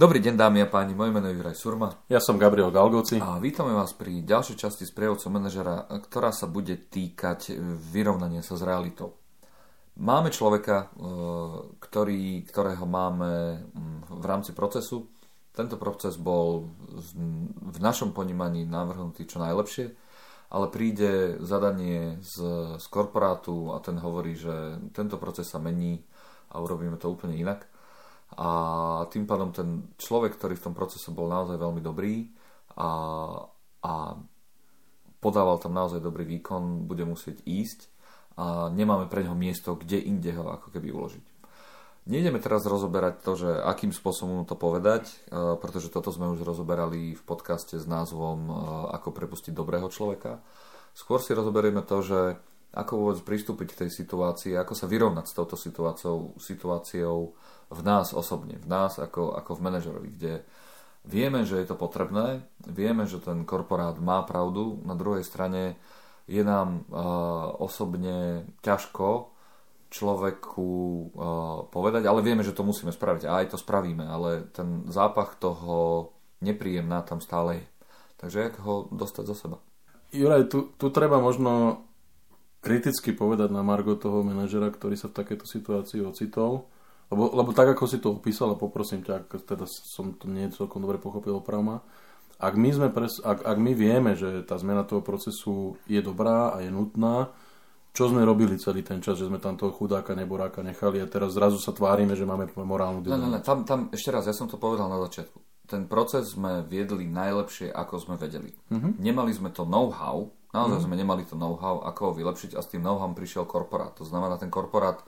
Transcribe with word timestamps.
Dobrý 0.00 0.16
deň 0.16 0.32
dámy 0.32 0.64
a 0.64 0.68
páni, 0.72 0.96
moje 0.96 1.12
meno 1.12 1.28
je 1.28 1.36
Juraj 1.36 1.60
Surma. 1.60 1.92
Ja 2.08 2.24
som 2.24 2.40
Gabriel 2.40 2.72
Galgoci. 2.72 3.20
A 3.20 3.36
vítame 3.36 3.76
vás 3.76 3.92
pri 3.92 4.24
ďalšej 4.24 4.56
časti 4.56 4.88
z 4.88 4.96
prievodcom 4.96 5.28
manažera, 5.28 5.84
ktorá 5.92 6.32
sa 6.32 6.48
bude 6.48 6.72
týkať 6.72 7.52
vyrovnania 7.92 8.40
sa 8.40 8.56
s 8.56 8.64
realitou. 8.64 9.20
Máme 10.00 10.32
človeka, 10.32 10.88
e, 10.88 11.04
ktorý, 11.84 12.48
ktorého 12.48 12.88
máme 12.88 13.60
mm, 13.60 14.24
v 14.24 14.24
rámci 14.24 14.56
procesu. 14.56 15.04
Tento 15.52 15.76
proces 15.76 16.16
bol 16.16 16.64
v 17.60 17.78
našom 17.84 18.16
ponímaní 18.16 18.64
navrhnutý 18.64 19.28
čo 19.28 19.36
najlepšie, 19.36 19.92
ale 20.48 20.72
príde 20.72 21.36
zadanie 21.44 22.16
z, 22.24 22.40
z 22.80 22.86
korporátu 22.88 23.76
a 23.76 23.84
ten 23.84 24.00
hovorí, 24.00 24.32
že 24.32 24.80
tento 24.96 25.20
proces 25.20 25.44
sa 25.44 25.60
mení 25.60 26.00
a 26.48 26.56
urobíme 26.56 26.96
to 26.96 27.12
úplne 27.12 27.36
inak 27.36 27.68
a 28.38 28.48
tým 29.10 29.26
pádom 29.26 29.50
ten 29.50 29.90
človek, 29.98 30.38
ktorý 30.38 30.54
v 30.54 30.64
tom 30.70 30.74
procese 30.74 31.10
bol 31.10 31.26
naozaj 31.26 31.58
veľmi 31.58 31.82
dobrý 31.82 32.30
a, 32.78 32.90
a 33.82 33.92
podával 35.18 35.58
tam 35.58 35.74
naozaj 35.74 35.98
dobrý 35.98 36.24
výkon, 36.38 36.86
bude 36.86 37.02
musieť 37.02 37.42
ísť 37.42 37.90
a 38.40 38.70
nemáme 38.72 39.10
pre 39.10 39.26
neho 39.26 39.34
miesto, 39.36 39.76
kde 39.76 40.00
inde 40.00 40.32
ho 40.32 40.48
ako 40.48 40.72
keby 40.72 40.94
uložiť. 40.94 41.26
Nejdeme 42.08 42.40
teraz 42.40 42.64
rozoberať 42.64 43.20
to, 43.20 43.32
že 43.36 43.50
akým 43.60 43.92
spôsobom 43.92 44.48
to 44.48 44.56
povedať, 44.56 45.06
e, 45.06 45.14
pretože 45.60 45.92
toto 45.92 46.08
sme 46.08 46.32
už 46.32 46.42
rozoberali 46.48 47.12
v 47.12 47.22
podcaste 47.22 47.76
s 47.76 47.84
názvom 47.84 48.48
e, 48.48 48.52
Ako 48.96 49.12
prepustiť 49.12 49.52
dobrého 49.52 49.86
človeka. 49.92 50.40
Skôr 50.96 51.20
si 51.20 51.36
rozoberieme 51.36 51.84
to, 51.84 52.00
že 52.00 52.20
ako 52.72 52.92
vôbec 52.96 53.20
pristúpiť 53.20 53.68
k 53.74 53.80
tej 53.86 53.90
situácii, 53.92 54.56
ako 54.56 54.72
sa 54.78 54.86
vyrovnať 54.88 55.26
s 55.28 55.36
touto 55.36 55.58
situáciou, 55.60 56.38
situáciou 56.40 57.36
v 57.70 57.80
nás 57.86 58.10
osobne, 58.12 58.58
v 58.58 58.66
nás 58.66 58.98
ako, 58.98 59.38
ako 59.38 59.56
v 59.56 59.64
manažerovi, 59.64 60.08
kde 60.18 60.32
vieme, 61.06 61.46
že 61.46 61.62
je 61.62 61.66
to 61.70 61.78
potrebné, 61.78 62.44
vieme, 62.66 63.06
že 63.06 63.22
ten 63.22 63.46
korporát 63.46 63.96
má 64.02 64.20
pravdu, 64.26 64.82
na 64.84 64.98
druhej 64.98 65.22
strane 65.22 65.78
je 66.30 66.42
nám 66.42 66.86
uh, 66.90 67.54
osobne 67.58 68.46
ťažko 68.62 69.32
človeku 69.90 70.70
uh, 70.70 71.10
povedať, 71.74 72.06
ale 72.06 72.22
vieme, 72.22 72.46
že 72.46 72.54
to 72.54 72.62
musíme 72.62 72.94
spraviť 72.94 73.26
a 73.26 73.42
aj 73.42 73.46
to 73.54 73.58
spravíme, 73.58 74.06
ale 74.06 74.46
ten 74.54 74.86
zápach 74.86 75.34
toho 75.38 76.10
nepríjemná 76.38 77.02
tam 77.02 77.18
stále 77.18 77.62
je. 77.62 77.66
Takže 78.20 78.38
jak 78.38 78.54
ho 78.62 78.86
dostať 78.92 79.24
zo 79.26 79.34
seba? 79.34 79.56
Juraj, 80.12 80.50
tu, 80.50 80.74
tu 80.76 80.86
treba 80.90 81.22
možno 81.22 81.82
kriticky 82.60 83.16
povedať 83.16 83.48
na 83.48 83.64
Margo 83.64 83.96
toho 83.96 84.20
manažera, 84.20 84.68
ktorý 84.68 84.94
sa 84.94 85.08
v 85.08 85.16
takejto 85.16 85.46
situácii 85.48 86.00
ocitol, 86.04 86.68
lebo, 87.10 87.24
lebo 87.34 87.50
tak, 87.50 87.74
ako 87.74 87.84
si 87.90 87.98
to 87.98 88.14
opísal, 88.14 88.54
a 88.54 88.56
poprosím 88.58 89.02
ťa, 89.02 89.26
ak 89.26 89.42
teda 89.42 89.66
som 89.66 90.14
to 90.14 90.30
nie 90.30 90.46
celkom 90.54 90.82
dobre 90.82 91.02
pochopil 91.02 91.42
opravma, 91.42 91.82
ak 92.40 92.54
my, 92.56 92.70
sme 92.72 92.88
pres, 92.88 93.20
ak, 93.20 93.44
ak 93.44 93.58
my 93.60 93.72
vieme, 93.76 94.16
že 94.16 94.46
tá 94.48 94.56
zmena 94.56 94.86
toho 94.86 95.04
procesu 95.04 95.76
je 95.84 96.00
dobrá 96.00 96.56
a 96.56 96.64
je 96.64 96.72
nutná, 96.72 97.28
čo 97.90 98.06
sme 98.06 98.22
robili 98.22 98.54
celý 98.56 98.86
ten 98.86 99.02
čas, 99.02 99.18
že 99.18 99.26
sme 99.26 99.42
tam 99.42 99.58
toho 99.58 99.74
chudáka 99.74 100.14
neboráka 100.14 100.62
nechali 100.62 101.02
a 101.02 101.10
teraz 101.10 101.34
zrazu 101.34 101.58
sa 101.58 101.74
tvárime, 101.74 102.14
že 102.14 102.22
máme 102.22 102.46
morálnu 102.54 103.02
dilemu. 103.02 103.18
Ne, 103.18 103.26
ne, 103.26 103.30
ne, 103.36 103.40
tam, 103.42 103.66
tam 103.66 103.90
ešte 103.90 104.14
raz, 104.14 104.30
ja 104.30 104.34
som 104.34 104.46
to 104.46 104.56
povedal 104.56 104.86
na 104.86 105.02
začiatku. 105.02 105.66
Ten 105.66 105.90
proces 105.90 106.34
sme 106.34 106.62
viedli 106.66 107.06
najlepšie, 107.06 107.70
ako 107.70 107.94
sme 107.98 108.14
vedeli. 108.18 108.54
Uh-huh. 108.70 108.94
Nemali 108.98 109.34
sme 109.34 109.50
to 109.50 109.66
know-how, 109.66 110.30
naozaj 110.54 110.82
uh-huh. 110.82 110.86
sme 110.86 110.94
nemali 110.98 111.22
to 111.26 111.34
know-how, 111.34 111.82
ako 111.82 112.00
ho 112.10 112.12
vylepšiť 112.14 112.54
a 112.54 112.62
s 112.62 112.70
tým 112.70 112.82
know-how 112.82 113.10
prišiel 113.10 113.46
korporát. 113.46 113.94
To 113.98 114.06
znamená, 114.06 114.38
ten 114.38 114.50
korporát 114.50 115.02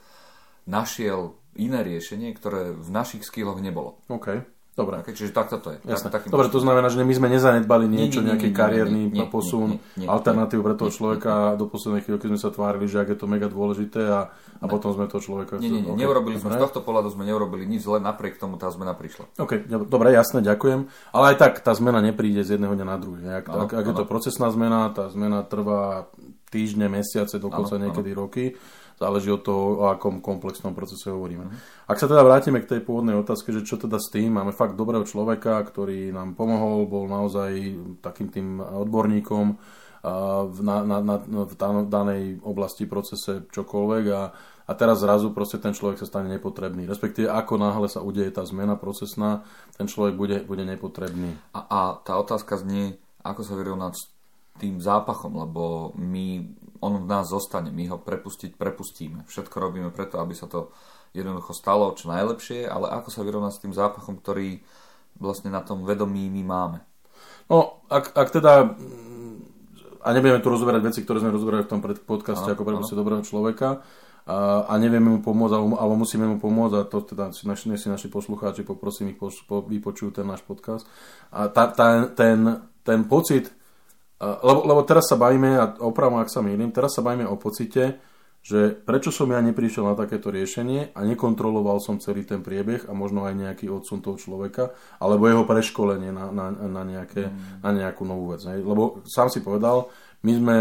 našiel 0.66 1.36
iné 1.56 1.84
riešenie, 1.84 2.32
ktoré 2.32 2.72
v 2.72 2.88
našich 2.88 3.26
skilloch 3.28 3.60
nebolo. 3.60 4.00
OK. 4.08 4.44
Dobre. 4.72 5.04
Okay, 5.04 5.12
čiže 5.12 5.36
takto 5.36 5.60
to 5.60 5.76
je. 5.76 5.84
Jasne. 5.84 6.08
Tak, 6.08 6.32
Dobre, 6.32 6.48
to 6.48 6.56
znamená, 6.56 6.88
že 6.88 7.04
my 7.04 7.12
sme 7.12 7.28
nezanedbali 7.28 7.84
niečo, 7.84 8.24
nie, 8.24 8.32
nie, 8.32 8.40
nejaký 8.40 8.48
kariérny 8.56 9.12
nie, 9.12 9.20
nie, 9.20 9.28
posun, 9.28 9.76
nie, 9.76 10.00
nie, 10.00 10.00
nie, 10.00 10.06
alternatívu 10.08 10.64
pre 10.64 10.72
toho 10.80 10.88
nie, 10.88 10.96
človeka 10.96 11.32
nie, 11.52 11.60
do 11.60 11.68
poslednej 11.68 12.00
chvíľky 12.00 12.32
sme 12.32 12.40
sa 12.40 12.48
tvárili, 12.48 12.88
že 12.88 13.04
ak 13.04 13.12
je 13.12 13.18
to 13.20 13.28
mega 13.28 13.52
dôležité 13.52 14.00
a, 14.00 14.32
a 14.32 14.64
potom 14.72 14.96
sme 14.96 15.12
toho 15.12 15.20
človeka... 15.20 15.60
Nie, 15.60 15.68
nie, 15.68 15.84
nie, 15.84 15.92
okay. 15.92 16.00
neurobili 16.00 16.40
sme, 16.40 16.56
z 16.56 16.64
tohto 16.64 16.80
pohľadu 16.80 17.12
sme 17.12 17.28
neurobili 17.28 17.68
nič 17.68 17.84
zle, 17.84 18.00
napriek 18.00 18.40
tomu 18.40 18.56
tá 18.56 18.72
zmena 18.72 18.96
prišla. 18.96 19.28
OK, 19.44 19.68
dobre, 19.68 20.08
jasne, 20.16 20.40
ďakujem. 20.40 20.88
Ale 21.12 21.24
aj 21.28 21.36
tak, 21.36 21.60
tá 21.60 21.76
zmena 21.76 22.00
nepríde 22.00 22.40
z 22.40 22.56
jedného 22.56 22.72
dňa 22.72 22.86
na 22.88 22.96
druhý. 22.96 23.28
Ak, 23.28 23.52
ano, 23.52 23.68
ak, 23.68 23.76
ak 23.76 23.84
je 23.92 23.94
to 24.00 24.08
procesná 24.08 24.48
zmena, 24.48 24.88
tá 24.88 25.12
zmena 25.12 25.44
trvá 25.44 26.08
týždne, 26.48 26.88
mesiace, 26.88 27.36
dokonca 27.36 27.76
ano, 27.76 27.92
niekedy 27.92 28.16
ano. 28.16 28.20
roky 28.24 28.56
záleží 29.02 29.34
od 29.34 29.42
toho, 29.42 29.82
o 29.82 29.84
akom 29.90 30.22
komplexnom 30.22 30.78
procese 30.78 31.10
hovoríme. 31.10 31.50
Mm-hmm. 31.50 31.90
Ak 31.90 31.98
sa 31.98 32.06
teda 32.06 32.22
vrátime 32.22 32.62
k 32.62 32.78
tej 32.78 32.80
pôvodnej 32.86 33.18
otázke, 33.18 33.50
že 33.50 33.66
čo 33.66 33.74
teda 33.82 33.98
s 33.98 34.14
tým, 34.14 34.38
máme 34.38 34.54
fakt 34.54 34.78
dobrého 34.78 35.02
človeka, 35.02 35.58
ktorý 35.66 36.14
nám 36.14 36.38
pomohol, 36.38 36.86
bol 36.86 37.10
naozaj 37.10 37.50
takým 37.98 38.30
tým 38.30 38.62
odborníkom 38.62 39.58
v, 40.02 40.58
na, 40.66 40.82
na, 40.82 40.98
na, 40.98 41.16
v 41.22 41.54
danej 41.86 42.42
oblasti, 42.42 42.90
procese 42.90 43.46
čokoľvek 43.46 44.04
a, 44.10 44.22
a 44.66 44.72
teraz 44.74 44.98
zrazu 44.98 45.30
proste 45.30 45.62
ten 45.62 45.70
človek 45.70 46.02
sa 46.02 46.10
stane 46.10 46.26
nepotrebný. 46.26 46.90
Respektíve 46.90 47.30
ako 47.30 47.54
náhle 47.54 47.86
sa 47.86 48.02
udeje 48.02 48.34
tá 48.34 48.42
zmena 48.42 48.74
procesná, 48.74 49.46
ten 49.78 49.86
človek 49.86 50.18
bude, 50.18 50.38
bude 50.42 50.66
nepotrebný. 50.66 51.38
A, 51.54 51.60
a 51.70 51.80
tá 52.02 52.18
otázka 52.18 52.58
znie, 52.58 52.98
ako 53.22 53.46
sa 53.46 53.54
vyrovnať 53.54 53.92
s 53.94 54.02
tým 54.58 54.82
zápachom, 54.82 55.38
lebo 55.38 55.94
my 55.94 56.50
on 56.82 56.98
v 56.98 57.06
nás 57.06 57.30
zostane, 57.30 57.70
my 57.70 57.94
ho 57.94 57.98
prepustiť 58.02 58.58
prepustíme. 58.58 59.22
Všetko 59.30 59.56
robíme 59.62 59.88
preto, 59.94 60.18
aby 60.18 60.34
sa 60.34 60.50
to 60.50 60.74
jednoducho 61.14 61.54
stalo 61.54 61.94
čo 61.94 62.10
najlepšie, 62.10 62.66
ale 62.66 62.90
ako 62.90 63.08
sa 63.08 63.22
vyrovnať 63.22 63.52
s 63.54 63.62
tým 63.62 63.72
zápachom, 63.72 64.18
ktorý 64.18 64.60
vlastne 65.16 65.54
na 65.54 65.62
tom 65.62 65.86
vedomí 65.86 66.26
my 66.26 66.42
máme. 66.42 66.78
No, 67.46 67.84
ak, 67.86 68.16
ak 68.16 68.28
teda 68.34 68.74
a 70.02 70.08
nebudeme 70.10 70.42
tu 70.42 70.50
rozoberať 70.50 70.82
veci, 70.82 71.00
ktoré 71.06 71.22
sme 71.22 71.30
rozoberali 71.30 71.62
v 71.62 71.70
tom 71.70 71.80
podcaste 71.82 72.50
ano, 72.50 72.54
ako 72.58 72.66
prepustiť 72.66 72.96
dobrého 72.98 73.22
človeka 73.22 73.86
a, 74.26 74.66
a 74.66 74.72
nevieme 74.78 75.14
mu 75.14 75.18
pomôcť, 75.22 75.54
alebo, 75.54 75.78
alebo 75.78 75.94
musíme 76.02 76.26
mu 76.26 76.42
pomôcť 76.42 76.74
a 76.74 76.82
to 76.86 76.98
teda 77.06 77.24
si 77.30 77.46
naši, 77.46 77.70
si 77.78 77.86
naši 77.86 78.10
poslucháči, 78.10 78.66
poprosím 78.66 79.14
ich, 79.14 79.18
po, 79.18 79.30
po, 79.46 79.62
vypočujú 79.62 80.10
ten 80.10 80.26
náš 80.26 80.42
podcast. 80.42 80.86
A 81.30 81.46
ta, 81.46 81.70
ta, 81.70 82.10
ten, 82.10 82.66
ten 82.82 83.06
pocit, 83.06 83.54
lebo, 84.22 84.60
lebo 84.62 84.80
teraz 84.86 85.10
sa 85.10 85.18
bavíme, 85.18 85.58
a 85.58 85.64
opravom 85.82 86.22
ak 86.22 86.30
sa 86.30 86.46
mýlim, 86.46 86.70
teraz 86.70 86.94
sa 86.94 87.02
bavíme 87.02 87.26
o 87.26 87.34
pocite, 87.34 87.98
že 88.42 88.74
prečo 88.74 89.14
som 89.14 89.30
ja 89.30 89.38
neprišiel 89.38 89.86
na 89.86 89.94
takéto 89.94 90.26
riešenie 90.34 90.98
a 90.98 91.00
nekontroloval 91.06 91.78
som 91.78 92.02
celý 92.02 92.26
ten 92.26 92.42
priebeh 92.42 92.90
a 92.90 92.92
možno 92.94 93.22
aj 93.22 93.38
nejaký 93.38 93.70
odsun 93.70 94.02
toho 94.02 94.18
človeka, 94.18 94.74
alebo 94.98 95.30
jeho 95.30 95.46
preškolenie 95.46 96.10
na, 96.10 96.34
na, 96.34 96.50
na, 96.50 96.82
nejaké, 96.82 97.30
mm. 97.30 97.62
na 97.62 97.70
nejakú 97.70 98.02
novú 98.02 98.34
vec. 98.34 98.42
Ne? 98.42 98.58
Lebo 98.58 99.06
sám 99.06 99.30
si 99.30 99.46
povedal, 99.46 99.86
my 100.26 100.32
sme 100.34 100.56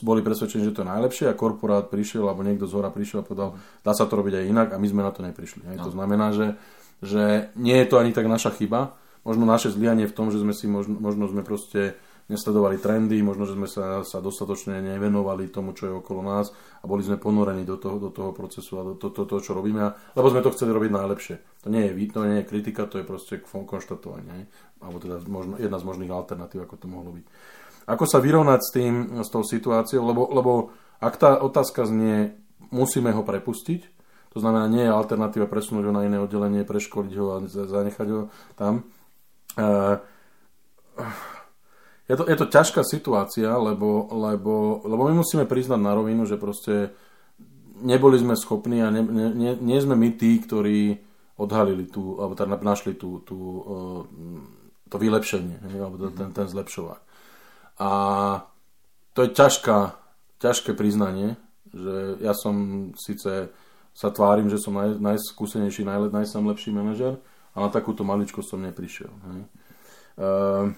boli 0.00 0.24
presvedčení, 0.24 0.64
že 0.64 0.72
to 0.72 0.80
je 0.80 0.92
najlepšie 0.92 1.26
a 1.28 1.36
korporát 1.36 1.92
prišiel, 1.92 2.24
alebo 2.24 2.40
niekto 2.40 2.64
z 2.64 2.72
hora 2.72 2.88
prišiel 2.88 3.20
a 3.20 3.28
povedal, 3.28 3.60
dá 3.84 3.92
sa 3.92 4.08
to 4.08 4.16
robiť 4.16 4.40
aj 4.40 4.44
inak 4.48 4.68
a 4.72 4.80
my 4.80 4.86
sme 4.88 5.04
na 5.04 5.12
to 5.12 5.20
neprišli. 5.20 5.60
Ne? 5.68 5.76
No. 5.76 5.84
To 5.84 5.90
znamená, 5.92 6.32
že, 6.32 6.56
že 7.04 7.52
nie 7.52 7.76
je 7.84 7.86
to 7.88 8.00
ani 8.00 8.16
tak 8.16 8.24
naša 8.32 8.48
chyba, 8.56 8.96
možno 9.28 9.44
naše 9.44 9.68
zlianie 9.68 10.08
v 10.08 10.16
tom, 10.16 10.32
že 10.32 10.40
sme 10.40 10.56
si 10.56 10.64
možno, 10.64 10.96
možno 10.96 11.28
sme 11.28 11.44
proste 11.44 12.00
nesledovali 12.30 12.78
trendy, 12.78 13.18
možno, 13.26 13.42
že 13.44 13.58
sme 13.58 13.66
sa, 13.66 14.06
sa 14.06 14.22
dostatočne 14.22 14.78
nevenovali 14.78 15.50
tomu, 15.50 15.74
čo 15.74 15.90
je 15.90 15.98
okolo 15.98 16.22
nás 16.22 16.54
a 16.80 16.84
boli 16.86 17.02
sme 17.02 17.18
ponorení 17.18 17.66
do 17.66 17.74
toho, 17.74 17.98
do 17.98 18.14
toho 18.14 18.30
procesu 18.30 18.78
a 18.78 18.86
do 18.86 18.94
toho, 18.94 19.10
to, 19.10 19.26
to, 19.26 19.36
čo 19.42 19.52
robíme, 19.52 19.90
lebo 20.14 20.26
sme 20.30 20.40
to 20.40 20.54
chceli 20.54 20.70
robiť 20.70 20.90
najlepšie. 20.94 21.36
To 21.66 21.68
nie 21.68 21.90
je, 21.90 21.92
to 22.14 22.20
nie 22.22 22.38
je 22.40 22.48
kritika, 22.48 22.86
to 22.86 23.02
je 23.02 23.04
proste 23.04 23.42
konštatovanie, 23.42 24.46
alebo 24.78 25.02
teda 25.02 25.18
možno, 25.26 25.58
jedna 25.58 25.82
z 25.82 25.84
možných 25.90 26.14
alternatív, 26.14 26.70
ako 26.70 26.74
to 26.78 26.86
mohlo 26.86 27.10
byť. 27.18 27.26
Ako 27.90 28.04
sa 28.06 28.22
vyrovnať 28.22 28.60
s 28.62 28.70
tým, 28.70 28.94
s 29.18 29.28
tou 29.28 29.42
situáciou, 29.42 30.06
lebo, 30.06 30.30
lebo 30.30 30.52
ak 31.02 31.14
tá 31.18 31.42
otázka 31.42 31.90
znie, 31.90 32.38
musíme 32.70 33.10
ho 33.10 33.26
prepustiť, 33.26 33.98
to 34.30 34.38
znamená, 34.38 34.70
nie 34.70 34.86
je 34.86 34.94
alternatíva 34.94 35.50
presunúť 35.50 35.90
ho 35.90 35.92
na 35.92 36.06
iné 36.06 36.22
oddelenie, 36.22 36.62
preškoliť 36.62 37.12
ho 37.18 37.26
a 37.34 37.36
zanechať 37.50 38.08
ho 38.14 38.30
tam. 38.54 38.86
Uh, 39.58 39.98
je 42.10 42.16
to, 42.18 42.24
je 42.26 42.36
to 42.36 42.46
ťažká 42.50 42.82
situácia, 42.82 43.54
lebo, 43.54 44.10
lebo, 44.10 44.82
lebo 44.82 45.02
my 45.06 45.22
musíme 45.22 45.46
priznať 45.46 45.78
na 45.78 45.94
rovinu, 45.94 46.26
že 46.26 46.34
proste 46.34 46.90
neboli 47.78 48.18
sme 48.18 48.34
schopní 48.34 48.82
a 48.82 48.90
ne, 48.90 49.06
ne, 49.06 49.54
nie 49.54 49.78
sme 49.78 49.94
my 49.94 50.18
tí, 50.18 50.42
ktorí 50.42 50.98
odhalili 51.38 51.86
tú, 51.86 52.18
alebo 52.18 52.34
teda 52.34 52.58
našli 52.60 52.98
tú, 52.98 53.22
tú, 53.22 53.38
uh, 53.38 54.02
to 54.90 54.98
vylepšenie, 54.98 55.62
alebo 55.78 56.10
ten, 56.10 56.34
ten 56.34 56.46
zlepšovák. 56.50 57.00
A 57.78 57.90
to 59.14 59.24
je 59.24 59.30
ťažká, 59.30 59.94
ťažké 60.42 60.74
priznanie, 60.74 61.38
že 61.70 62.18
ja 62.20 62.34
som 62.34 62.90
síce 62.98 63.54
sa 63.94 64.08
tvárim, 64.10 64.50
že 64.50 64.58
som 64.58 64.74
naj, 64.74 64.98
najskúsenejší, 64.98 65.86
naj, 65.86 66.10
najsam 66.10 66.50
lepší 66.50 66.74
manažer, 66.74 67.22
a 67.54 67.66
na 67.66 67.68
takúto 67.70 68.02
maličko 68.02 68.42
som 68.42 68.62
neprišiel. 68.62 69.10
Hej. 69.10 69.40
Uh, 70.20 70.74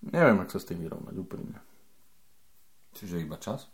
Neviem, 0.00 0.40
ak 0.40 0.48
sa 0.48 0.58
s 0.60 0.68
tým 0.68 0.80
vyrovnať 0.80 1.14
úprimne. 1.20 1.60
Čiže 2.96 3.20
iba 3.20 3.36
čas? 3.36 3.68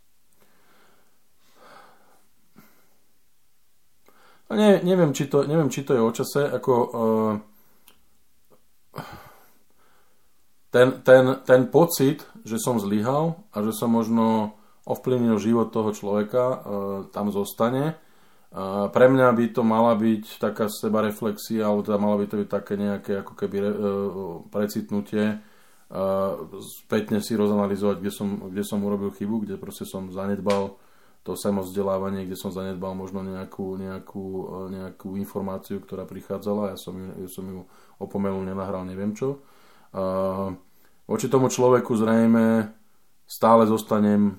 No 4.47 4.55
ne, 4.55 4.83
neviem, 4.83 5.11
či 5.15 5.27
to, 5.31 5.47
neviem, 5.47 5.71
či 5.71 5.83
to 5.87 5.95
je 5.95 6.03
o 6.03 6.11
čase. 6.15 6.43
Ako, 6.51 6.75
uh, 6.75 7.35
ten, 10.71 11.03
ten, 11.03 11.25
ten 11.47 11.63
pocit, 11.71 12.27
že 12.45 12.61
som 12.61 12.79
zlyhal 12.79 13.49
a 13.55 13.57
že 13.65 13.73
som 13.73 13.91
možno 13.91 14.59
ovplyvnil 14.87 15.41
život 15.43 15.75
toho 15.75 15.91
človeka, 15.91 16.45
e, 16.47 16.57
tam 17.11 17.35
zostane. 17.35 17.99
A 18.55 18.87
pre 18.89 19.11
mňa 19.11 19.35
by 19.35 19.45
to 19.51 19.67
mala 19.67 19.99
byť 19.99 20.39
taká 20.39 20.71
seba 20.71 21.03
reflexia, 21.03 21.67
alebo 21.67 21.83
teda 21.83 21.99
malo 21.99 22.23
by 22.23 22.27
to 22.31 22.37
byť 22.39 22.49
také 22.49 22.79
nejaké 22.79 23.13
ako 23.27 23.33
keby 23.35 23.57
e, 23.59 23.67
precitnutie, 24.49 25.43
spätne 26.61 27.23
si 27.23 27.39
rozanalizovať, 27.39 27.97
kde 28.03 28.13
som, 28.13 28.29
kde 28.51 28.63
som 28.67 28.83
urobil 28.83 29.15
chybu, 29.15 29.47
kde 29.47 29.55
proste 29.55 29.87
som 29.87 30.11
zanedbal 30.11 30.75
to 31.27 31.35
vzdelávanie, 31.35 32.23
kde 32.23 32.39
som 32.39 32.55
zanedbal 32.55 32.95
možno 32.95 33.27
nejakú, 33.27 33.75
nejakú, 33.75 34.27
e, 34.47 34.79
nejakú 34.79 35.19
informáciu, 35.19 35.83
ktorá 35.83 36.07
prichádzala, 36.07 36.75
ja 36.75 36.79
som 36.79 36.95
ju, 36.95 37.27
ja 37.27 37.29
som 37.31 37.43
ju 37.43 37.67
opomenul, 37.99 38.47
nenahral, 38.47 38.87
neviem 38.87 39.11
čo. 39.11 39.43
A 39.91 40.55
voči 41.11 41.27
tomu 41.27 41.51
človeku 41.51 41.99
zrejme 41.99 42.71
stále 43.27 43.67
zostanem, 43.67 44.39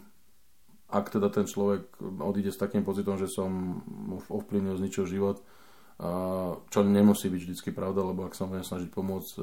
ak 0.88 1.12
teda 1.12 1.28
ten 1.28 1.44
človek 1.44 2.00
odíde 2.24 2.56
s 2.56 2.60
takým 2.60 2.88
pocitom, 2.88 3.20
že 3.20 3.28
som 3.28 3.84
ovplyvnil 4.32 4.80
z 4.80 4.84
ničoho 4.88 5.08
život, 5.08 5.44
čo 6.70 6.80
nemusí 6.86 7.26
byť 7.26 7.42
vždy 7.42 7.72
pravda, 7.74 8.06
lebo 8.06 8.30
ak 8.30 8.38
sa 8.38 8.46
budem 8.46 8.62
snažiť 8.62 8.94
pomôcť 8.94 9.32
e, 9.34 9.42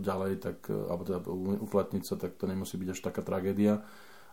ďalej, 0.00 0.32
tak, 0.40 0.64
e, 0.72 0.80
alebo 0.88 1.04
teda 1.04 1.20
uplatniť 1.60 2.02
sa, 2.08 2.16
tak 2.16 2.40
to 2.40 2.48
nemusí 2.48 2.80
byť 2.80 2.88
až 2.88 3.00
taká 3.04 3.20
tragédia. 3.20 3.84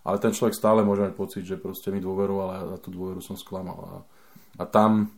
Ale 0.07 0.17
ten 0.23 0.31
človek 0.31 0.55
stále 0.55 0.87
môže 0.87 1.03
mať 1.03 1.13
pocit, 1.13 1.43
že 1.43 1.59
proste 1.59 1.91
mi 1.91 1.99
dôveroval 1.99 2.47
a 2.47 2.57
ja 2.73 2.77
tú 2.79 2.89
dôveru 2.89 3.19
som 3.19 3.35
sklamal. 3.35 3.79
A, 3.83 3.93
a 4.59 4.65
tam 4.65 5.11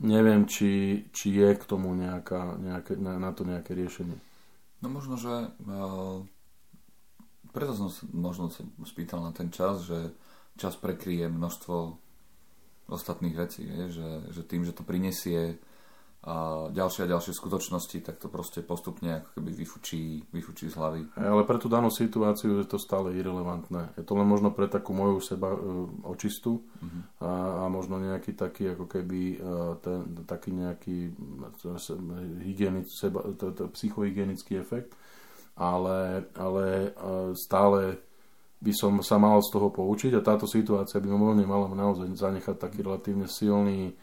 neviem, 0.00 0.48
či, 0.48 1.04
či 1.12 1.36
je 1.36 1.52
k 1.52 1.64
tomu 1.68 1.92
nejaká, 1.92 2.56
nejaké, 2.56 2.96
na, 2.96 3.20
na 3.20 3.30
to 3.36 3.44
nejaké 3.44 3.76
riešenie. 3.76 4.16
No 4.80 4.88
možno, 4.88 5.20
že 5.20 5.52
uh, 5.52 6.24
preto 7.52 7.76
som 7.76 7.92
možno 8.10 8.48
sa 8.48 8.64
spýtal 8.88 9.20
na 9.20 9.30
ten 9.36 9.52
čas, 9.52 9.84
že 9.84 10.10
čas 10.56 10.74
prekryje 10.74 11.28
množstvo 11.28 12.00
ostatných 12.90 13.38
vecí, 13.38 13.62
je, 13.64 14.02
že, 14.02 14.08
že 14.34 14.42
tým, 14.44 14.66
že 14.66 14.74
to 14.74 14.82
prinesie 14.82 15.56
a 16.20 16.68
ďalšie 16.68 17.08
a 17.08 17.12
ďalšie 17.16 17.32
skutočnosti, 17.32 18.04
tak 18.04 18.20
to 18.20 18.28
proste 18.28 18.60
postupne 18.60 19.24
ako 19.24 19.40
keby 19.40 19.50
vyfučí, 19.56 20.20
vyfučí 20.28 20.68
z 20.68 20.76
hlavy. 20.76 21.00
Ale 21.16 21.48
pre 21.48 21.56
tú 21.56 21.72
danú 21.72 21.88
situáciu 21.88 22.60
je 22.60 22.68
to 22.68 22.76
stále 22.76 23.16
irrelevantné. 23.16 23.96
Je 23.96 24.04
to 24.04 24.20
len 24.20 24.28
možno 24.28 24.52
pre 24.52 24.68
takú 24.68 24.92
moju 24.92 25.24
seba 25.24 25.48
uh, 25.48 25.88
očistu 26.04 26.60
uh-huh. 26.60 27.24
a, 27.24 27.64
a 27.64 27.72
možno 27.72 27.96
nejaký 27.96 28.36
taký 28.36 28.76
ako 28.76 28.84
keby 28.84 29.40
uh, 29.40 29.80
ten, 29.80 30.12
taký 30.28 30.52
nejaký 30.52 31.16
hygienic, 32.44 32.92
seba, 32.92 33.24
to, 33.40 33.56
to, 33.56 33.72
psychohygienický 33.72 34.60
efekt, 34.60 34.92
ale, 35.56 36.28
ale 36.36 36.92
stále 37.32 37.96
by 38.60 38.72
som 38.76 39.00
sa 39.00 39.16
mal 39.16 39.40
z 39.40 39.48
toho 39.56 39.72
poučiť 39.72 40.12
a 40.20 40.24
táto 40.24 40.44
situácia 40.44 41.00
by 41.00 41.08
mne 41.08 41.48
mala 41.48 41.66
naozaj 41.72 42.12
zanechať 42.12 42.56
taký 42.60 42.84
relatívne 42.84 43.24
silný, 43.24 43.96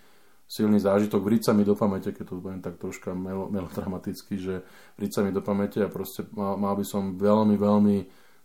silný 0.50 0.82
zážitok. 0.82 1.22
Vriť 1.22 1.42
sa 1.50 1.54
mi 1.54 1.62
do 1.62 1.78
pamäte, 1.78 2.10
keď 2.10 2.26
to 2.26 2.42
budem 2.42 2.62
tak 2.66 2.82
troška 2.82 3.14
melo, 3.14 3.54
melodramaticky, 3.54 4.42
že 4.42 4.66
vriť 4.98 5.12
sa 5.14 5.22
mi 5.22 5.30
do 5.30 5.46
pamäte 5.46 5.86
a 5.86 5.94
proste 5.94 6.26
mal, 6.34 6.58
mal 6.58 6.74
by 6.74 6.82
som 6.82 7.22
veľmi, 7.22 7.54
veľmi 7.54 7.98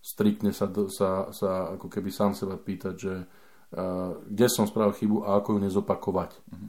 striktne 0.05 0.53
sa, 0.53 0.69
sa, 0.93 1.33
sa 1.33 1.51
ako 1.81 1.89
keby 1.89 2.13
sám 2.13 2.37
seba 2.37 2.61
pýtať, 2.61 2.95
že 2.99 3.15
uh, 3.25 4.13
kde 4.29 4.47
som 4.53 4.69
spravil 4.69 4.93
chybu 4.93 5.17
a 5.25 5.41
ako 5.41 5.57
ju 5.57 5.59
nezopakovať. 5.65 6.31
Mhm. 6.53 6.67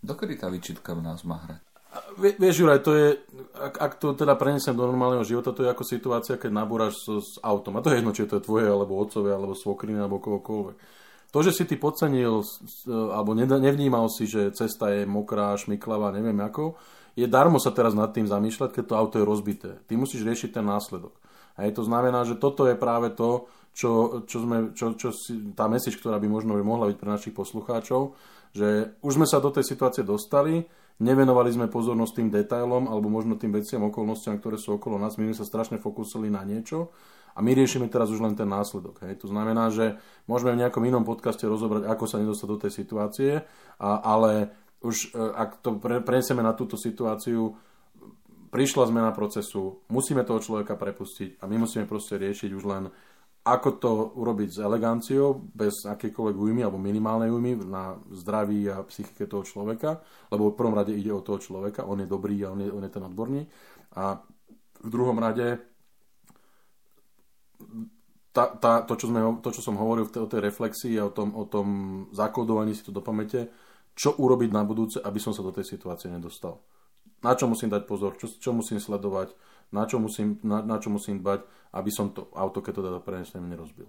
Dokedy 0.00 0.36
tá 0.36 0.52
výčitka 0.52 0.92
v 0.92 1.04
nás 1.04 1.24
má 1.24 1.40
hrať? 1.48 1.69
Vieš, 2.18 2.64
Juraj, 2.64 2.80
to 2.82 2.92
je, 2.96 3.08
ak, 3.54 3.74
ak 3.78 3.92
to 4.02 4.16
teda 4.18 4.34
prenesem 4.34 4.74
do 4.74 4.88
normálneho 4.88 5.22
života, 5.22 5.54
to 5.54 5.62
je 5.62 5.70
ako 5.70 5.84
situácia, 5.86 6.40
keď 6.40 6.50
nabúraš 6.50 6.98
s, 6.98 7.06
s 7.06 7.30
autom. 7.44 7.78
A 7.78 7.84
to 7.84 7.92
je 7.92 8.02
jedno, 8.02 8.10
či 8.10 8.26
to 8.26 8.40
je 8.40 8.46
tvoje, 8.46 8.66
alebo 8.66 8.98
otcové, 8.98 9.30
alebo 9.30 9.54
svokriny, 9.54 10.00
alebo 10.00 10.18
kohokoľvek. 10.18 10.76
To, 11.30 11.38
že 11.46 11.54
si 11.54 11.62
ty 11.62 11.78
podcenil, 11.78 12.42
alebo 12.90 13.38
nevnímal 13.38 14.10
si, 14.10 14.26
že 14.26 14.50
cesta 14.50 14.90
je 14.90 15.06
mokrá, 15.06 15.54
šmiklavá, 15.54 16.10
neviem 16.10 16.38
ako, 16.42 16.74
je 17.14 17.26
darmo 17.30 17.62
sa 17.62 17.70
teraz 17.70 17.94
nad 17.94 18.10
tým 18.10 18.26
zamýšľať, 18.26 18.70
keď 18.74 18.84
to 18.86 18.98
auto 18.98 19.16
je 19.22 19.28
rozbité. 19.28 19.70
Ty 19.86 19.94
musíš 19.94 20.26
riešiť 20.26 20.58
ten 20.58 20.66
následok. 20.66 21.14
Hej, 21.58 21.78
to 21.78 21.82
znamená, 21.86 22.26
že 22.26 22.38
toto 22.38 22.66
je 22.66 22.74
práve 22.74 23.14
to, 23.14 23.46
čo, 23.70 24.22
čo, 24.26 24.36
sme, 24.42 24.74
čo, 24.74 24.98
čo 24.98 25.14
si, 25.14 25.54
tá 25.54 25.70
message, 25.70 25.98
ktorá 26.02 26.18
by 26.18 26.26
možno 26.26 26.58
by 26.58 26.64
mohla 26.66 26.90
byť 26.90 26.98
pre 26.98 27.10
našich 27.14 27.34
poslucháčov, 27.34 28.18
že 28.50 28.98
už 28.98 29.12
sme 29.14 29.26
sa 29.30 29.38
do 29.38 29.54
tej 29.54 29.62
situácie 29.62 30.02
dostali, 30.02 30.66
nevenovali 31.00 31.50
sme 31.50 31.66
pozornosť 31.72 32.12
tým 32.20 32.28
detailom 32.28 32.86
alebo 32.86 33.08
možno 33.08 33.34
tým 33.40 33.56
veciam, 33.56 33.82
okolnostiam, 33.88 34.36
ktoré 34.36 34.60
sú 34.60 34.76
okolo 34.76 35.00
nás. 35.00 35.16
My 35.16 35.32
sme 35.32 35.36
sa 35.40 35.48
strašne 35.48 35.80
fokusili 35.80 36.28
na 36.28 36.44
niečo 36.44 36.92
a 37.34 37.40
my 37.40 37.56
riešime 37.56 37.88
teraz 37.88 38.12
už 38.12 38.20
len 38.20 38.36
ten 38.36 38.46
následok. 38.46 39.00
Hej. 39.08 39.24
To 39.24 39.32
znamená, 39.32 39.72
že 39.72 39.96
môžeme 40.28 40.54
v 40.54 40.60
nejakom 40.66 40.84
inom 40.84 41.08
podcaste 41.08 41.48
rozobrať, 41.48 41.88
ako 41.88 42.04
sa 42.04 42.20
nedostať 42.20 42.48
do 42.48 42.58
tej 42.60 42.72
situácie, 42.76 43.30
a, 43.80 43.90
ale 44.04 44.52
už 44.84 45.16
e, 45.16 45.18
ak 45.18 45.64
to 45.64 45.80
pre, 45.80 46.04
prenesieme 46.04 46.44
na 46.44 46.52
túto 46.52 46.76
situáciu, 46.76 47.56
prišla 48.50 48.90
zmena 48.90 49.14
procesu, 49.14 49.80
musíme 49.88 50.26
toho 50.26 50.42
človeka 50.42 50.74
prepustiť 50.74 51.38
a 51.38 51.46
my 51.46 51.64
musíme 51.64 51.86
proste 51.86 52.18
riešiť 52.18 52.50
už 52.50 52.64
len 52.66 52.90
ako 53.40 53.68
to 53.80 53.92
urobiť 54.20 54.48
s 54.52 54.58
eleganciou, 54.60 55.40
bez 55.56 55.88
akékoľvek 55.88 56.36
újmy 56.36 56.60
alebo 56.60 56.76
minimálnej 56.76 57.32
újmy 57.32 57.56
na 57.64 57.96
zdraví 58.12 58.68
a 58.68 58.84
psychike 58.84 59.24
toho 59.24 59.42
človeka, 59.48 60.04
lebo 60.28 60.52
v 60.52 60.58
prvom 60.60 60.76
rade 60.76 60.92
ide 60.92 61.08
o 61.08 61.24
toho 61.24 61.40
človeka, 61.40 61.88
on 61.88 62.04
je 62.04 62.08
dobrý 62.08 62.36
a 62.44 62.52
on 62.52 62.60
je, 62.60 62.68
on 62.68 62.84
je 62.84 62.92
ten 62.92 63.00
odborník. 63.00 63.48
A 63.96 64.20
v 64.84 64.88
druhom 64.92 65.16
rade 65.16 65.56
tá, 68.30 68.46
tá, 68.60 68.72
to, 68.86 68.94
čo 68.94 69.10
sme, 69.10 69.20
to, 69.42 69.50
čo 69.50 69.64
som 69.64 69.80
hovoril 69.80 70.06
o 70.06 70.30
tej 70.30 70.40
reflexii 70.40 70.94
a 71.00 71.08
o 71.08 71.12
tom, 71.12 71.34
o 71.34 71.44
tom 71.48 71.66
zakodovaní 72.14 72.76
si 72.76 72.86
to 72.86 72.94
do 72.94 73.02
pamäte, 73.02 73.50
čo 73.96 74.14
urobiť 74.14 74.50
na 74.54 74.62
budúce, 74.62 75.02
aby 75.02 75.18
som 75.18 75.34
sa 75.34 75.42
do 75.42 75.50
tej 75.50 75.66
situácie 75.66 76.12
nedostal. 76.12 76.62
Na 77.20 77.36
čo 77.36 77.50
musím 77.50 77.68
dať 77.68 77.84
pozor, 77.84 78.16
čo, 78.16 78.30
čo 78.30 78.54
musím 78.54 78.80
sledovať, 78.80 79.34
na 79.70 79.86
čo 79.86 80.02
musím, 80.02 80.38
na, 80.42 80.62
na 80.62 80.76
čo 80.82 80.90
musím 80.90 81.22
dbať, 81.22 81.40
aby 81.78 81.90
som 81.94 82.10
to 82.10 82.26
auto, 82.34 82.58
keď 82.58 82.72
to 82.74 82.82
teda 82.86 83.00
prenesem, 83.02 83.46
nerozbil. 83.46 83.86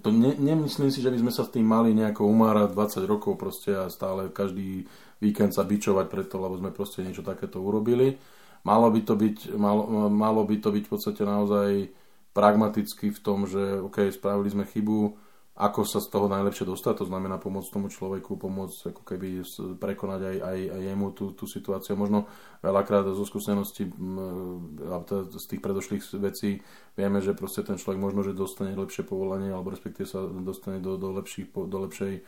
To 0.00 0.08
ne, 0.14 0.32
nemyslím 0.38 0.94
si, 0.94 1.02
že 1.02 1.10
by 1.10 1.18
sme 1.18 1.32
sa 1.34 1.42
s 1.42 1.52
tým 1.52 1.66
mali 1.66 1.90
nejako 1.90 2.22
umárať 2.24 2.70
20 2.72 3.02
rokov 3.10 3.34
proste 3.34 3.74
a 3.74 3.90
stále 3.90 4.30
každý 4.30 4.86
víkend 5.18 5.52
sa 5.52 5.66
bičovať 5.66 6.06
preto, 6.06 6.38
lebo 6.38 6.54
sme 6.56 6.70
proste 6.70 7.02
niečo 7.02 7.26
takéto 7.26 7.58
urobili. 7.58 8.16
Malo 8.62 8.88
by 8.90 9.00
to 9.02 9.14
byť, 9.18 9.58
malo, 9.58 10.08
malo 10.08 10.46
by 10.46 10.56
to 10.62 10.70
byť 10.70 10.84
v 10.86 10.92
podstate 10.92 11.22
naozaj 11.26 11.90
pragmaticky 12.30 13.10
v 13.10 13.20
tom, 13.22 13.48
že 13.48 13.80
OK, 13.82 14.06
spravili 14.12 14.48
sme 14.52 14.64
chybu, 14.68 15.25
ako 15.56 15.88
sa 15.88 16.04
z 16.04 16.12
toho 16.12 16.28
najlepšie 16.28 16.68
dostať, 16.68 17.00
to 17.00 17.06
znamená 17.08 17.40
pomôcť 17.40 17.72
tomu 17.72 17.88
človeku, 17.88 18.36
pomôcť 18.36 18.92
ako 18.92 19.02
keby 19.08 19.40
prekonať 19.80 20.20
aj, 20.28 20.36
aj, 20.44 20.58
aj 20.68 20.82
jemu 20.84 21.06
tú, 21.16 21.32
tú 21.32 21.48
situáciu. 21.48 21.96
Možno 21.96 22.28
veľakrát 22.60 23.08
zo 23.08 23.24
skúseností 23.24 23.88
z 25.32 25.44
tých 25.48 25.64
predošlých 25.64 26.04
vecí 26.20 26.60
vieme, 26.92 27.24
že 27.24 27.32
proste 27.32 27.64
ten 27.64 27.80
človek 27.80 27.96
možno, 27.96 28.20
že 28.20 28.36
dostane 28.36 28.76
lepšie 28.76 29.08
povolanie 29.08 29.48
alebo 29.48 29.72
respektíve 29.72 30.04
sa 30.04 30.28
dostane 30.28 30.76
do, 30.84 31.00
do, 31.00 31.16
lepších, 31.16 31.48
do 31.48 31.78
lepšej 31.88 32.20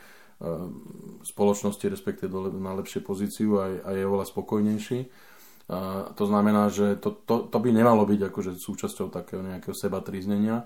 spoločnosti, 1.29 1.85
respektíve 1.85 2.33
do, 2.33 2.49
na 2.49 2.73
lepšie 2.81 3.05
pozíciu 3.05 3.61
a, 3.61 3.77
a 3.85 3.91
je 3.93 4.09
oveľa 4.09 4.25
spokojnejší. 4.25 4.99
A 5.69 6.09
to 6.17 6.25
znamená, 6.25 6.73
že 6.73 6.97
to, 6.97 7.13
to, 7.29 7.45
to 7.45 7.59
by 7.61 7.69
nemalo 7.77 8.09
byť 8.09 8.33
akože 8.33 8.57
súčasťou 8.57 9.13
takého 9.13 9.45
nejakého 9.45 9.77
seba 9.77 10.01
tríznenia, 10.01 10.65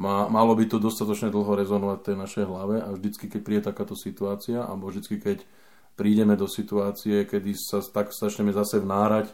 má, 0.00 0.28
malo 0.28 0.56
by 0.56 0.64
to 0.68 0.80
dostatočne 0.80 1.28
dlho 1.28 1.52
rezonovať 1.52 1.98
v 2.00 2.06
tej 2.06 2.16
našej 2.16 2.44
hlave 2.48 2.76
a 2.80 2.88
vždycky, 2.92 3.28
keď 3.28 3.40
príde 3.44 3.62
takáto 3.68 3.92
situácia, 3.92 4.64
alebo 4.64 4.88
vždycky, 4.88 5.20
keď 5.20 5.38
prídeme 5.94 6.34
do 6.38 6.48
situácie, 6.48 7.28
kedy 7.28 7.52
sa 7.52 7.84
tak 7.84 8.16
začneme 8.16 8.50
zase 8.56 8.80
vnárať 8.80 9.28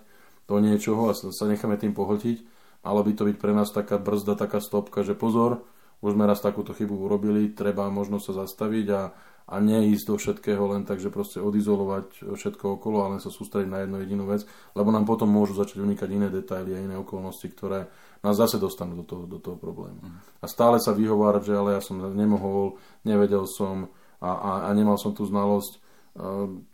do 0.51 0.59
niečoho 0.59 1.11
a 1.11 1.15
sa, 1.15 1.45
necháme 1.47 1.79
tým 1.79 1.95
pohltiť, 1.95 2.43
malo 2.83 3.01
by 3.07 3.13
to 3.15 3.23
byť 3.29 3.37
pre 3.39 3.53
nás 3.55 3.71
taká 3.71 4.01
brzda, 4.01 4.35
taká 4.35 4.59
stopka, 4.59 5.07
že 5.07 5.15
pozor, 5.15 5.63
už 6.03 6.15
sme 6.15 6.27
raz 6.27 6.43
takúto 6.43 6.75
chybu 6.75 6.95
urobili, 6.95 7.51
treba 7.51 7.87
možno 7.91 8.19
sa 8.19 8.35
zastaviť 8.35 8.87
a, 8.91 9.03
a 9.49 9.55
neísť 9.65 10.05
do 10.05 10.15
všetkého 10.21 10.61
len 10.69 10.85
tak, 10.85 11.01
že 11.01 11.09
proste 11.09 11.41
odizolovať 11.41 12.37
všetko 12.37 12.77
okolo 12.77 13.01
a 13.01 13.11
len 13.17 13.21
sa 13.25 13.33
sústrediť 13.33 13.71
na 13.73 13.81
jednu 13.89 13.97
jedinú 14.05 14.25
vec, 14.29 14.45
lebo 14.77 14.93
nám 14.93 15.09
potom 15.09 15.33
môžu 15.33 15.57
začať 15.57 15.81
unikať 15.81 16.09
iné 16.13 16.29
detaily 16.29 16.77
a 16.77 16.85
iné 16.85 17.01
okolnosti, 17.01 17.49
ktoré, 17.49 17.89
nás 18.21 18.37
zase 18.37 18.61
dostanú 18.61 19.01
do 19.01 19.05
toho, 19.09 19.25
do 19.25 19.41
toho 19.41 19.57
problému. 19.57 20.05
A 20.43 20.47
stále 20.51 20.77
sa 20.83 20.93
vyhovárať, 20.93 21.49
že 21.49 21.55
ale 21.57 21.79
ja 21.79 21.83
som 21.83 21.97
nemohol, 22.13 22.77
nevedel 23.09 23.49
som 23.49 23.89
a, 24.21 24.31
a, 24.37 24.53
a 24.69 24.71
nemal 24.77 25.01
som 25.01 25.17
tú 25.17 25.25
znalosť. 25.25 25.81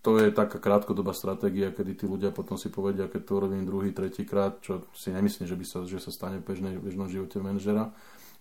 To 0.01 0.11
je 0.17 0.33
taká 0.33 0.57
krátkodobá 0.57 1.13
stratégia, 1.13 1.69
kedy 1.69 2.01
tí 2.01 2.05
ľudia 2.09 2.33
potom 2.33 2.57
si 2.57 2.73
povedia, 2.73 3.13
keď 3.13 3.23
to 3.29 3.33
urobím 3.37 3.69
druhý, 3.69 3.93
tretí 3.93 4.25
krát, 4.25 4.57
čo 4.65 4.89
si 4.97 5.13
nemyslím, 5.13 5.45
že, 5.45 5.53
by 5.53 5.65
sa, 5.69 5.79
že 5.85 6.01
sa 6.01 6.09
stane 6.09 6.41
v 6.41 6.81
bežnom 6.81 7.13
živote 7.13 7.37
manažera, 7.45 7.93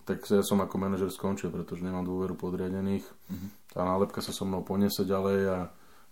tak 0.04 0.24
ja 0.28 0.44
som 0.44 0.60
ako 0.60 0.76
manažer 0.76 1.08
skončil, 1.08 1.48
pretože 1.48 1.80
nemám 1.80 2.04
dôveru 2.04 2.36
podriadených. 2.36 3.04
Uh-huh. 3.04 3.48
Tá 3.72 3.84
nálepka 3.88 4.20
sa 4.20 4.36
so 4.36 4.44
mnou 4.44 4.60
poniesie 4.60 5.08
ďalej 5.08 5.40
a 5.48 5.58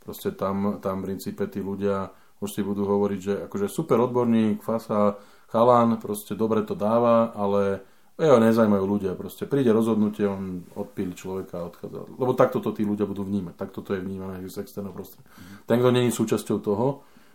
proste 0.01 0.33
tam, 0.33 0.81
tam 0.81 1.05
v 1.05 1.13
princípe 1.13 1.45
tí 1.47 1.61
ľudia 1.61 2.11
už 2.43 2.51
si 2.51 2.61
budú 2.67 2.83
hovoriť, 2.89 3.21
že 3.23 3.35
akože 3.47 3.71
super 3.71 4.03
odborník, 4.03 4.67
fasa, 4.67 5.15
chalán, 5.53 6.03
proste 6.03 6.35
dobre 6.35 6.67
to 6.67 6.75
dáva, 6.75 7.31
ale 7.39 7.87
jeho 8.19 8.37
nezajímajú 8.43 8.85
ľudia. 8.85 9.13
Proste 9.15 9.47
príde 9.47 9.71
rozhodnutie, 9.71 10.27
on 10.27 10.67
odpíli 10.75 11.15
človeka 11.15 11.63
a 11.63 11.67
odchádza. 11.71 12.19
Lebo 12.19 12.33
takto 12.35 12.59
to 12.59 12.75
tí 12.75 12.83
ľudia 12.83 13.07
budú 13.07 13.23
vnímať. 13.25 13.55
Takto 13.57 13.81
to 13.81 13.95
je 13.95 14.05
vnímané 14.05 14.43
z 14.45 14.59
externého 14.59 14.93
prostredia. 14.93 15.31
Mm-hmm. 15.31 15.65
Ten, 15.71 15.77
kto 15.79 15.91
není 15.95 16.11
súčasťou 16.11 16.59
toho, 16.61 16.87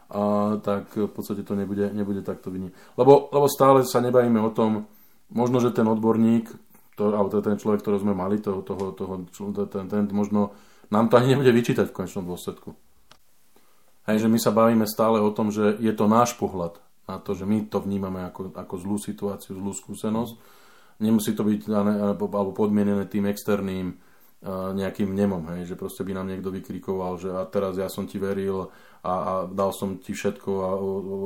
a 0.08 0.56
tak 0.64 0.96
v 0.96 1.12
podstate 1.12 1.44
to 1.44 1.52
nebude, 1.52 1.92
nebude 1.92 2.24
takto 2.24 2.48
vnímať. 2.48 2.72
Lebo, 2.96 3.28
lebo 3.32 3.48
stále 3.52 3.84
sa 3.84 4.00
nebavíme 4.00 4.40
o 4.40 4.52
tom, 4.56 4.88
možno, 5.32 5.60
že 5.60 5.76
ten 5.76 5.88
odborník, 5.88 6.50
to, 6.98 7.14
alebo 7.14 7.30
ten 7.40 7.60
človek, 7.60 7.84
ktorý 7.84 8.02
sme 8.02 8.14
mali, 8.18 8.42
toho, 8.42 8.66
toho, 8.66 8.94
toho, 8.94 9.14
ten, 9.70 9.86
ten, 9.86 10.04
možno 10.10 10.56
nám 10.90 11.12
to 11.12 11.20
ani 11.20 11.36
nebude 11.36 11.52
vyčítať 11.54 11.92
v 11.92 11.96
konečnom 11.96 12.26
dôsledku. 12.26 12.74
Hej, 14.08 14.24
že 14.24 14.32
my 14.32 14.40
sa 14.40 14.56
bavíme 14.56 14.88
stále 14.88 15.20
o 15.20 15.30
tom, 15.36 15.52
že 15.52 15.76
je 15.78 15.92
to 15.92 16.08
náš 16.08 16.40
pohľad 16.40 16.80
na 17.08 17.20
to, 17.20 17.36
že 17.36 17.44
my 17.44 17.68
to 17.68 17.84
vnímame 17.84 18.24
ako, 18.24 18.56
ako 18.56 18.76
zlú 18.80 18.98
situáciu, 19.00 19.56
zlú 19.60 19.76
skúsenosť 19.76 20.58
nemusí 21.00 21.34
to 21.38 21.46
byť 21.46 21.70
alebo 21.70 22.52
podmienené 22.54 23.06
tým 23.06 23.30
externým 23.30 23.98
nejakým 24.46 25.10
nemom, 25.18 25.42
hej, 25.58 25.74
že 25.74 25.80
proste 25.80 26.06
by 26.06 26.14
nám 26.14 26.30
niekto 26.30 26.54
vykrikoval, 26.54 27.18
že 27.18 27.34
a 27.34 27.42
teraz 27.50 27.74
ja 27.74 27.90
som 27.90 28.06
ti 28.06 28.22
veril 28.22 28.70
a, 29.02 29.14
a 29.14 29.34
dal 29.50 29.74
som 29.74 29.98
ti 29.98 30.14
všetko 30.14 30.52
a 30.62 30.70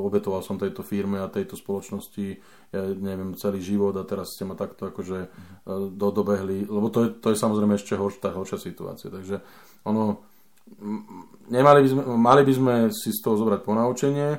obetoval 0.08 0.40
som 0.40 0.56
tejto 0.56 0.80
firme 0.80 1.20
a 1.20 1.28
tejto 1.28 1.60
spoločnosti 1.60 2.40
ja 2.72 2.82
neviem, 2.88 3.36
celý 3.36 3.60
život 3.60 3.92
a 4.00 4.08
teraz 4.08 4.32
ste 4.32 4.48
ma 4.48 4.56
takto 4.56 4.88
akože 4.88 5.28
mm. 5.28 5.92
do, 5.92 6.08
lebo 6.72 6.88
to 6.88 7.04
je, 7.04 7.08
to 7.20 7.28
je 7.30 7.36
samozrejme 7.36 7.76
ešte 7.76 8.00
horš, 8.00 8.16
tá 8.16 8.32
horšia 8.32 8.56
situácia, 8.56 9.12
takže 9.12 9.44
ono 9.84 10.24
nemali 11.52 11.84
by 11.84 11.88
sme, 11.92 12.02
mali 12.16 12.42
by 12.48 12.52
sme 12.56 12.74
si 12.96 13.12
z 13.12 13.20
toho 13.20 13.36
zobrať 13.36 13.60
ponaučenie, 13.60 14.30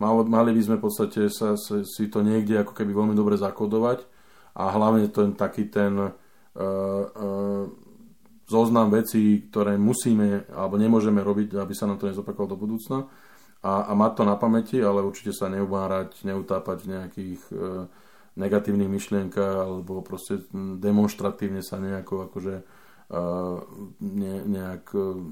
mali, 0.00 0.20
mali 0.24 0.50
by 0.56 0.62
sme 0.64 0.76
v 0.80 0.84
podstate 0.88 1.20
sa, 1.28 1.52
sa, 1.60 1.84
si 1.84 2.08
to 2.08 2.24
niekde 2.24 2.64
ako 2.64 2.72
keby 2.72 2.96
veľmi 2.96 3.12
dobre 3.12 3.36
zakodovať 3.36 4.08
a 4.56 4.72
hlavne 4.72 5.12
ten 5.12 5.36
taký 5.36 5.68
ten 5.68 5.92
uh, 6.00 6.12
uh, 6.56 7.64
zoznam 8.48 8.90
vecí, 8.90 9.48
ktoré 9.48 9.78
musíme 9.78 10.46
alebo 10.50 10.76
nemôžeme 10.76 11.22
robiť, 11.22 11.56
aby 11.56 11.74
sa 11.74 11.86
nám 11.86 11.98
to 11.98 12.10
nezopakovalo 12.10 12.54
do 12.54 12.58
budúcna 12.58 12.98
a, 13.62 13.86
a 13.88 13.92
mať 13.94 14.12
to 14.18 14.22
na 14.26 14.34
pamäti, 14.34 14.78
ale 14.82 15.06
určite 15.06 15.30
sa 15.30 15.46
neubárať, 15.46 16.26
neutápať 16.26 16.78
v 16.82 16.90
nejakých 16.90 17.42
uh, 17.54 17.86
negatívnych 18.34 18.90
myšlienkach 18.90 19.54
alebo 19.70 20.02
proste 20.02 20.42
demonstratívne 20.78 21.62
sa 21.62 21.78
nejako 21.78 22.26
akože 22.30 22.54
uh, 22.58 23.56
ne, 24.02 24.34
nejak 24.50 24.84
uh, 24.98 25.22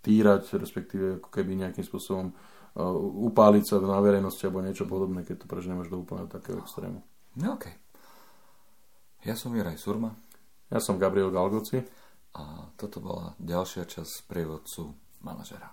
týrať, 0.00 0.56
respektíve 0.56 1.20
ako 1.20 1.28
keby 1.28 1.68
nejakým 1.68 1.84
spôsobom 1.84 2.32
uh, 2.32 3.28
upáliť 3.28 3.64
sa 3.68 3.76
na 3.82 4.00
verejnosti 4.00 4.40
alebo 4.48 4.64
niečo 4.64 4.88
podobné, 4.88 5.20
keď 5.20 5.44
to 5.44 5.50
preženeme 5.52 5.84
až 5.84 5.92
do 5.92 6.00
úplne 6.00 6.24
takého 6.32 6.64
extrému. 6.64 7.04
No 7.36 7.60
okej. 7.60 7.76
Okay. 7.76 7.84
Ja 9.26 9.34
som 9.34 9.52
Juraj 9.52 9.74
Surma. 9.76 10.14
Ja 10.70 10.82
som 10.82 10.98
Gabriel 10.98 11.30
Galgoci. 11.30 11.82
A 12.36 12.68
toto 12.76 13.00
bola 13.00 13.32
ďalšia 13.40 13.88
časť 13.88 14.28
prievodcu 14.28 14.92
manažera. 15.24 15.72